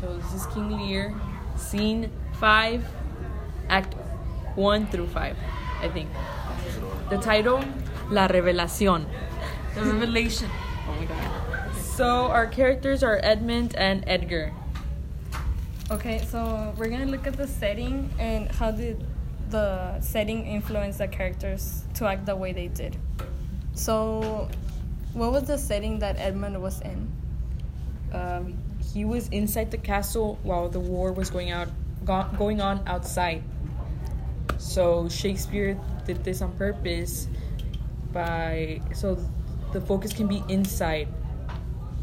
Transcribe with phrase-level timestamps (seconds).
[0.00, 1.14] So this is King Lear,
[1.56, 2.10] scene
[2.40, 2.88] five,
[3.68, 3.94] act
[4.56, 5.36] one through five,
[5.82, 6.08] I think.
[7.10, 7.62] The title,
[8.08, 9.04] La Revelación.
[9.74, 10.48] The revelation.
[10.88, 11.74] Oh my god.
[11.76, 14.52] So our characters are Edmund and Edgar.
[15.90, 19.04] Okay, so we're gonna look at the setting and how did
[19.50, 22.96] the setting influence the characters to act the way they did.
[23.74, 24.48] So,
[25.12, 27.10] what was the setting that Edmund was in?
[28.12, 28.56] Um,
[28.92, 31.68] he was inside the castle while the war was going out,
[32.04, 33.42] go- going on outside.
[34.58, 37.28] So Shakespeare did this on purpose,
[38.12, 39.16] by so
[39.72, 41.08] the focus can be inside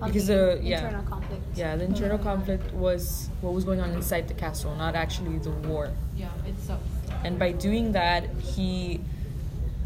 [0.00, 1.42] on because the the yeah internal conflict.
[1.56, 5.50] yeah the internal conflict was what was going on inside the castle, not actually the
[5.50, 5.90] war.
[6.16, 6.80] Yeah, itself.
[7.24, 9.00] and by doing that he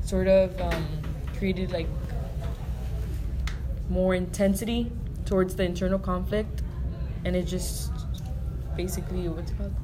[0.05, 0.87] sort of um,
[1.39, 1.89] created like
[3.89, 4.91] more intensity
[5.25, 6.62] towards the internal conflict
[7.25, 7.91] and it just
[8.77, 9.75] basically what's it called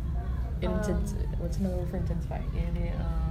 [0.60, 3.28] it um, intens- what's another word for intensify it, it um,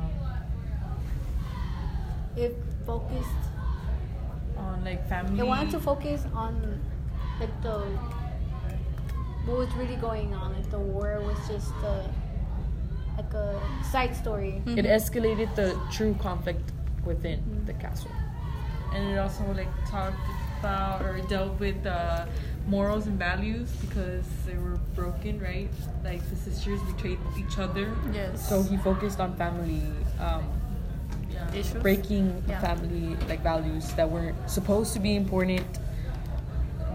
[2.36, 2.56] It
[2.86, 3.44] focused.
[4.58, 5.40] On like family.
[5.40, 6.82] It wanted to focus on
[7.40, 7.80] like the
[9.46, 10.54] what was really going on.
[10.54, 12.10] Like the war was just a
[13.18, 13.60] like a
[13.92, 14.62] side story.
[14.66, 14.88] it mm-hmm.
[14.88, 16.72] escalated the true conflict
[17.06, 17.66] within mm-hmm.
[17.66, 18.12] the castle
[18.94, 20.18] and it also like talked
[20.60, 22.26] about or dealt with uh,
[22.68, 25.70] morals and values because they were broken, right?
[26.04, 27.96] Like the sisters betrayed each other.
[28.14, 28.48] Yes.
[28.48, 29.82] so he focused on family
[30.20, 30.44] um,
[31.32, 31.54] Yeah.
[31.54, 31.82] issues.
[31.82, 32.60] breaking Yeah.
[32.62, 35.66] family like values that were supposed to be important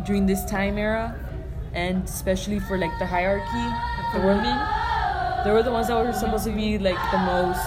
[0.05, 1.15] during this time era
[1.75, 3.67] and especially for like the hierarchy
[4.15, 4.57] the women
[5.45, 7.63] they were the ones that were supposed to be like the most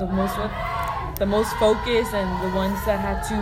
[0.00, 0.50] the most what
[1.22, 3.38] the most focused and the ones that had to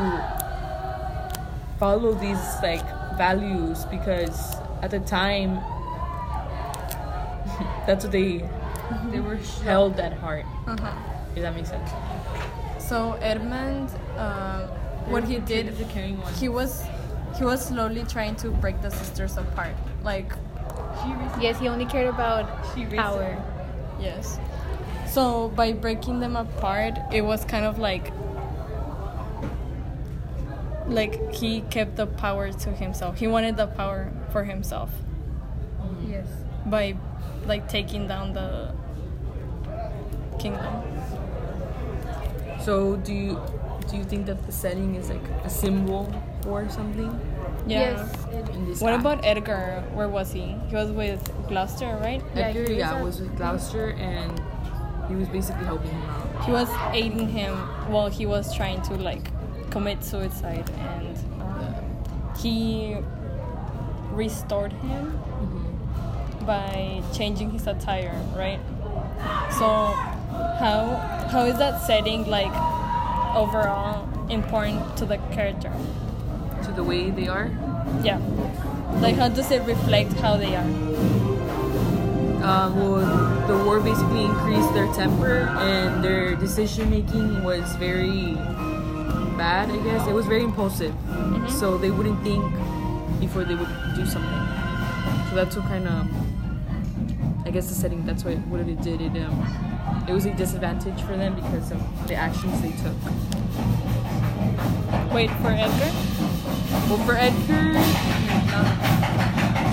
[1.78, 2.84] follow these like
[3.17, 5.55] values because at the time
[7.86, 8.45] that's what they
[9.11, 10.92] They were sh- held at heart Uh-huh.
[11.34, 11.90] if that makes sense
[12.79, 13.89] So Edmund,
[14.19, 14.63] um,
[15.13, 16.33] what he did, the caring one.
[16.35, 16.85] he was
[17.39, 19.74] he was slowly trying to break the sisters apart.
[20.05, 20.33] Like
[21.01, 21.08] She
[21.45, 23.36] Yes, he only cared about She raised power.
[24.01, 24.39] Yes.
[25.10, 28.12] So by breaking them apart, it was kind of like
[30.86, 33.18] like he kept the power to himself.
[33.18, 34.90] He wanted the power for himself
[36.06, 36.26] Yes.
[36.66, 36.96] by
[37.46, 38.72] like taking down the
[40.38, 40.74] kingdom.
[42.60, 43.40] So do you
[43.88, 47.10] do you think that the setting is like a symbol for something?
[47.66, 47.80] Yeah.
[47.80, 48.27] Yes.
[48.32, 49.00] it- In this What act?
[49.02, 49.82] about Edgar?
[49.94, 50.54] Where was he?
[50.68, 52.22] He was with Gloucester, right?
[52.34, 52.62] Yeah, Edgar?
[52.64, 54.40] he was Yeah, was with Gloucester and
[55.10, 56.44] he was basically helping him out.
[56.44, 57.56] He was aiding him
[57.90, 59.28] while he was trying to like
[59.70, 62.96] commit suicide, and um, he
[64.12, 65.18] restored him
[66.46, 68.60] by changing his attire, right?
[69.58, 69.66] So
[70.62, 72.54] how how is that setting like
[73.34, 75.72] overall important to the character?
[76.64, 77.50] To the way they are.
[78.02, 78.18] Yeah.
[79.00, 81.20] Like how does it reflect how they are?
[82.42, 88.34] Um, well, the war basically increased their temper and their decision making was very
[89.36, 89.70] bad.
[89.70, 90.95] I guess it was very impulsive.
[91.48, 92.42] So they wouldn't think
[93.20, 94.40] before they would do something.
[95.28, 96.08] So that's what kind of.
[97.46, 98.05] I guess the setting.
[98.06, 99.01] That's what what it did.
[99.01, 102.96] It um, it was a disadvantage for them because of the actions they took.
[105.12, 106.20] Wait for Edgar?
[106.89, 107.75] Well, for Edgar,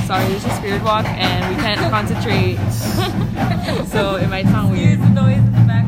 [0.06, 2.58] sorry, there's a spirit walk and we can't concentrate,
[3.88, 5.00] so it might sound weird.
[5.00, 5.86] the noise in the back.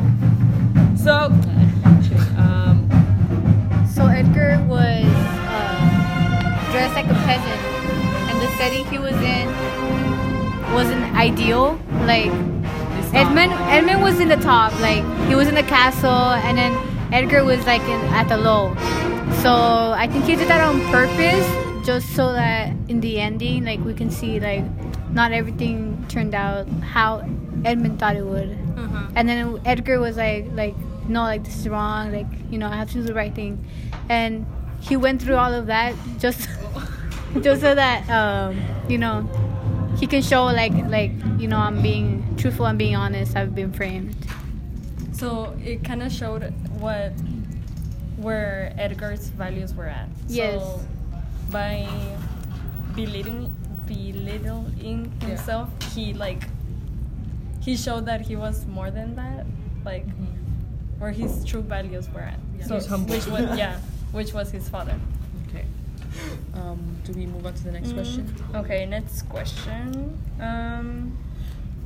[0.98, 1.26] So,
[2.38, 2.88] um,
[3.94, 7.60] So Edgar was uh, dressed like a peasant,
[8.30, 9.46] and the setting he was in
[10.74, 11.78] wasn't ideal.
[12.06, 12.30] Like
[13.12, 17.44] Edmund, Edmund was in the top, like he was in the castle, and then Edgar
[17.44, 18.74] was like in, at the low.
[19.38, 23.80] So I think he did that on purpose, just so that in the ending, like
[23.84, 24.64] we can see like
[25.12, 27.26] not everything turned out how
[27.64, 28.50] Edmund thought it would.
[28.76, 29.06] Uh-huh.
[29.14, 30.76] And then Edgar was like, like,
[31.08, 32.12] no, like this is wrong.
[32.12, 33.64] Like, you know, I have to do the right thing.
[34.08, 34.46] And
[34.80, 36.48] he went through all of that just,
[37.40, 39.28] just so that, um, you know,
[39.98, 42.66] he can show like, like, you know, I'm being truthful.
[42.66, 43.36] I'm being honest.
[43.36, 44.16] I've been framed.
[45.12, 46.42] So it kind of showed
[46.78, 47.12] what
[48.20, 50.08] where Edgar's values were at.
[50.28, 50.60] Yes.
[50.60, 50.80] So
[51.50, 51.88] by
[52.94, 53.54] belittling
[53.86, 56.44] belittling himself, he like
[57.60, 59.46] he showed that he was more than that,
[59.84, 60.06] like
[60.98, 62.38] where his true values were at.
[62.66, 63.78] So He's which was yeah,
[64.12, 64.98] which was his father.
[65.48, 65.64] okay.
[66.54, 68.34] Um, do we move on to the next Mm, question?
[68.54, 70.18] Okay, next question.
[70.40, 71.16] Um,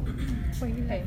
[0.62, 1.04] okay.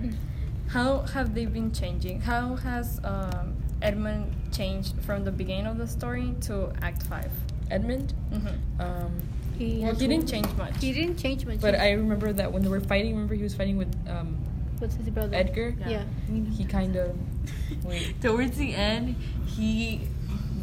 [0.69, 2.21] How have they been changing?
[2.21, 7.29] How has um, Edmund changed from the beginning of the story to Act 5?
[7.69, 8.13] Edmund.
[8.31, 8.81] Mm-hmm.
[8.81, 9.12] Um,
[9.57, 10.77] He, Well, he didn't change much.
[10.81, 11.59] he didn't change much.
[11.59, 14.38] but I remember that when they were fighting, remember he was fighting with um,
[14.79, 15.35] What's his brother?
[15.35, 15.75] Edgar.
[15.88, 16.03] Yeah.
[16.56, 17.15] He kind of
[17.83, 18.13] wait.
[18.21, 19.15] Towards the end,
[19.47, 20.07] he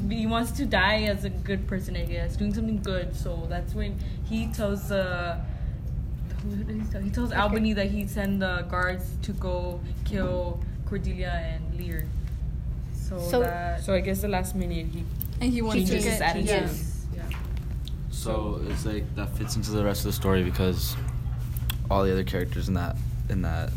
[0.09, 3.17] he wants to die as a good person, I guess, doing something good.
[3.17, 5.41] So that's when he tells uh,
[6.43, 7.01] who did he tell?
[7.01, 12.07] He tells Albany that he'd send the guards to go kill Cordelia and Lear.
[13.09, 15.05] So, So- that So I guess the last minute he
[15.41, 16.87] And he wants to changes get his attitude.
[17.17, 17.23] yeah.
[17.31, 17.39] yeah.
[18.11, 20.97] So it's like that fits into the rest of the story because
[21.91, 22.97] all the other characters in that
[23.29, 23.71] in that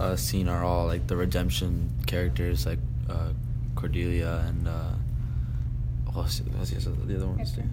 [0.00, 2.78] uh, scene are all like the redemption characters, like
[3.10, 3.30] uh,
[3.74, 4.92] Cordelia and uh,
[6.12, 7.70] what's, what's the other- the other one's name?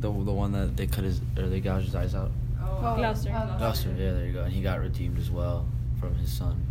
[0.00, 2.30] The the one that they cut his or they gouged his eyes out.
[2.62, 3.30] Oh, Gloucester.
[3.58, 4.42] Gloucester, yeah, there you go.
[4.44, 5.66] And he got redeemed as well
[6.00, 6.64] from his son.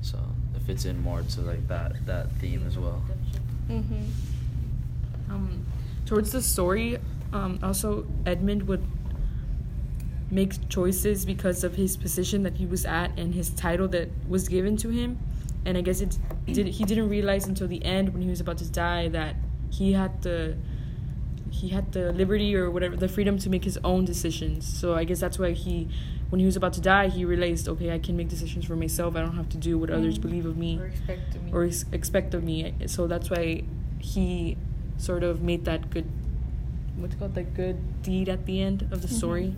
[0.00, 0.18] So
[0.54, 3.02] it fits in more to like that that theme as well.
[3.68, 4.02] Mm-hmm.
[5.30, 5.66] um,
[6.04, 6.98] towards the story,
[7.32, 8.84] um, also Edmund would
[10.30, 14.48] make choices because of his position that he was at and his title that was
[14.48, 15.18] given to him.
[15.64, 18.58] And I guess it did he didn't realize until the end when he was about
[18.58, 19.36] to die that
[19.70, 20.56] he had the
[21.52, 24.66] he had the liberty or whatever the freedom to make his own decisions.
[24.66, 25.88] So I guess that's why he
[26.30, 29.14] when he was about to die he realized okay I can make decisions for myself.
[29.16, 30.22] I don't have to do what others Mm.
[30.22, 31.50] believe of me Or expect me.
[31.52, 32.72] or ex- expect of me.
[32.86, 33.64] So that's why
[33.98, 34.56] he
[34.96, 36.06] sort of made that good,
[36.96, 39.18] what's it called, the good deed at the end of the Mhm.
[39.20, 39.54] story.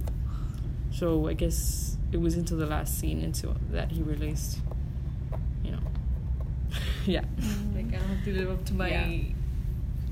[0.90, 4.58] So I guess it was into the last scene until that he released,
[5.64, 5.82] you know.
[7.06, 7.24] yeah.
[7.74, 9.06] like I don't have to live up to my Yeah.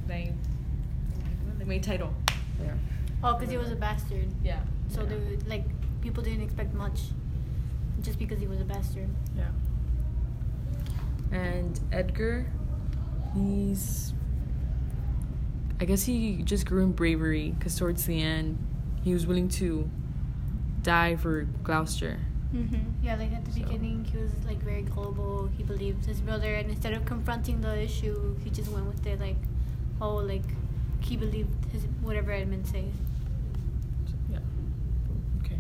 [0.09, 0.33] my
[1.63, 2.13] like my title.
[2.63, 2.73] yeah.
[3.23, 4.27] Oh, because he was a bastard.
[4.43, 4.61] Yeah.
[4.89, 5.65] So they would, like
[6.01, 7.01] people didn't expect much,
[8.03, 9.09] just because he was a bastard.
[9.37, 9.45] Yeah.
[11.31, 12.47] And Edgar,
[13.35, 14.13] he's.
[15.81, 18.59] I guess he just grew in bravery because towards the end,
[19.03, 19.89] he was willing to
[20.83, 22.19] die for Gloucester.
[22.55, 23.05] Mm-hmm.
[23.05, 25.49] Yeah, like at the So- beginning, he was like very gullible.
[25.57, 29.19] He believed his brother, and instead of confronting the issue, he just went with it.
[29.21, 29.37] Like,
[30.01, 30.43] oh, like
[31.03, 32.85] he believed his whatever Edmund say.
[34.31, 34.39] Yeah.
[35.45, 35.57] Okay.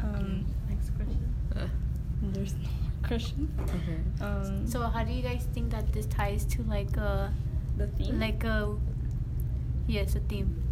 [0.00, 1.34] Um, Next question.
[1.54, 1.66] Uh,
[2.22, 3.48] there's no more question.
[3.60, 4.24] okay.
[4.24, 7.32] Um, So, how do you guys think that this ties to like a
[7.76, 8.18] the theme.
[8.20, 8.74] like a
[9.86, 10.62] yes a theme?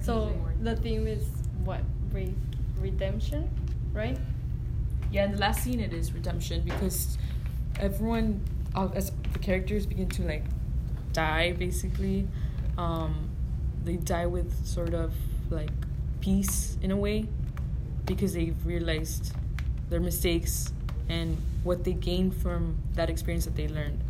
[0.00, 0.32] so
[0.62, 1.24] the theme is
[1.64, 1.80] what?
[2.12, 2.34] Re-
[2.80, 3.48] redemption,
[3.92, 4.18] right?
[5.12, 7.18] Yeah, in the last scene it is redemption because
[7.78, 8.40] everyone,
[8.74, 10.44] uh, as the characters begin to like
[11.12, 12.28] die, basically,
[12.78, 13.28] um,
[13.84, 15.12] they die with sort of
[15.50, 15.70] like
[16.20, 17.28] peace in a way
[18.06, 19.32] because they've realized
[19.90, 20.72] their mistakes
[21.08, 24.00] and what they gained from that experience that they learned,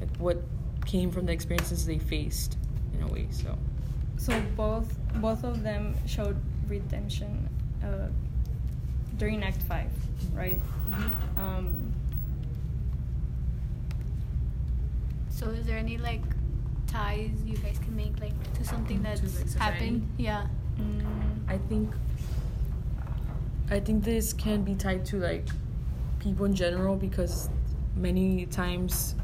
[0.00, 0.38] like what
[0.86, 2.56] came from the experiences they faced
[2.94, 3.26] in a way.
[3.30, 3.56] So
[4.18, 6.36] So both both of them showed
[6.68, 7.48] redemption
[7.82, 8.08] uh,
[9.18, 9.90] during Act Five,
[10.32, 10.58] right?
[11.36, 11.92] Um,
[15.36, 16.22] So, is there any like
[16.86, 19.58] ties you guys can make like to something To, that's like, society?
[19.58, 20.08] happened?
[20.16, 20.46] Yeah.
[20.80, 21.92] mm, I think
[23.70, 25.46] I think this can be tied to like
[26.20, 27.50] people in general because
[27.96, 29.14] many times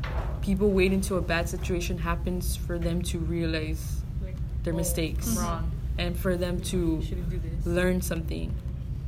[0.42, 5.36] people wait until a bad situation happens for them to realize Like their oh, mistakes
[5.38, 5.70] I'm wrong.
[5.98, 7.64] and for them to do this.
[7.66, 8.54] learn something.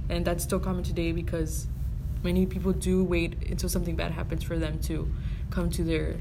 [0.08, 1.66] And that's still common today because
[2.22, 5.06] many people do wait until something bad happens for them to
[5.50, 6.16] come to their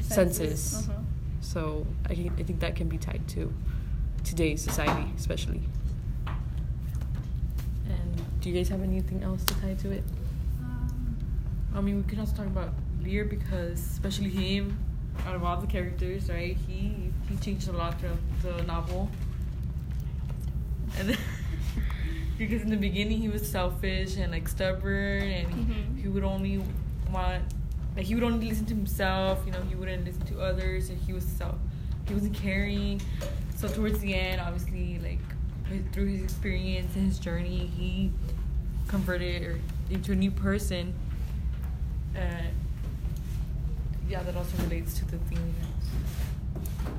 [0.00, 0.88] senses.
[0.88, 0.98] Uh-huh.
[1.40, 3.52] So I, think- I think that can be tied to
[4.24, 5.62] today's society, especially.
[7.88, 10.04] And do you guys have anything else to tie to it?
[10.60, 11.16] Um,
[11.74, 14.78] I mean, we can also talk about Lear because, especially him,
[15.26, 16.56] out of all the characters, right?
[16.66, 19.08] He he changed a lot throughout the novel.
[20.98, 21.18] And then,
[22.38, 25.98] because in the beginning he was selfish and like stubborn, and Mhm.
[26.00, 26.62] he would only
[27.12, 27.42] want,
[27.98, 29.42] like he would only listen to himself.
[29.44, 31.56] You know, he wouldn't listen to others, and he was self,
[32.06, 33.02] he wasn't caring.
[33.56, 35.18] So towards the end, obviously, like
[35.92, 38.12] through his experience and his journey, he
[38.86, 39.58] converted or
[39.90, 40.94] into a new person.
[42.16, 42.20] Uh,
[44.08, 45.54] yeah, that also relates to the theme.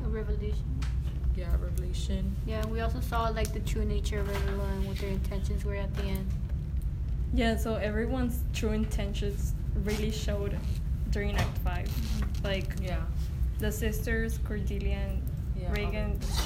[0.06, 0.66] a revelation.
[1.38, 2.36] Yeah, Revelation.
[2.46, 5.96] Yeah, we also saw like the true nature of everyone, what their intentions were at
[5.96, 6.30] the end.
[7.34, 9.54] Yeah, so everyone's true intentions
[9.86, 10.58] really showed
[11.12, 11.90] during Act Five.
[12.44, 13.02] Like Yeah.
[13.60, 15.22] the sisters, Cordelia and
[15.60, 16.18] Yeah, Regan.
[16.20, 16.42] that's.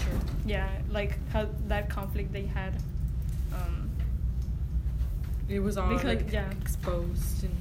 [0.45, 2.73] Yeah, like how that conflict they had.
[3.53, 3.89] Um,
[5.49, 6.49] It was all Because- like yeah.
[6.61, 7.51] exposed in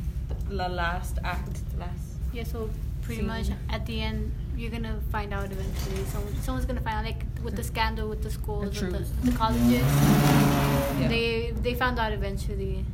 [0.48, 2.06] the last act, the last.
[2.32, 2.70] Yeah, so
[3.02, 3.26] pretty Scene.
[3.26, 6.04] much at the end, you're gonna find out eventually.
[6.06, 9.22] Someone, someone's gonna find out, like with the scandal with the schools, with the, with
[9.24, 9.82] the colleges.
[11.00, 11.08] Yeah.
[11.08, 12.84] They they found out eventually.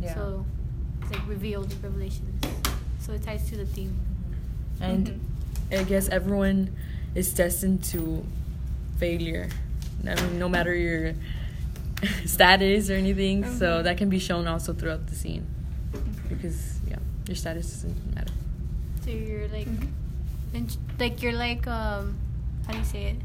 [0.00, 0.14] Yeah.
[0.14, 0.46] So
[1.02, 2.40] it's like revealed revelations.
[3.00, 3.98] So it ties to the theme.
[4.80, 5.06] and
[5.70, 5.80] Mhm.
[5.80, 6.70] I guess everyone
[7.16, 8.24] is destined to
[8.98, 9.48] failure.
[10.06, 11.14] I mean, no matter your
[12.26, 13.84] status or anything, so Mhm.
[13.84, 15.46] that can be shown also throughout the scene.
[16.28, 18.30] Because yeah, your status doesn't matter.
[19.02, 19.88] So you're like, Mhm.
[20.54, 20.68] in,
[21.00, 22.14] like you're like um,
[22.66, 23.16] how do you say it?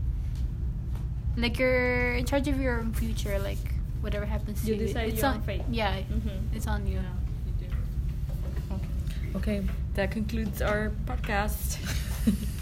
[1.38, 3.38] Like you're in charge of your own future.
[3.38, 3.62] Like
[4.02, 5.62] whatever happens to You you, decide it's your on own fate.
[5.70, 6.50] Yeah, Mhm.
[6.56, 7.00] it's on you.
[9.36, 9.64] Okay,
[9.96, 11.78] that concludes our podcast.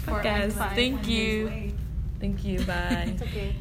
[0.06, 0.74] Podcast.
[0.74, 1.72] Thank you.
[2.18, 2.58] Thank you.
[2.64, 3.12] Bye.
[3.14, 3.54] It's okay.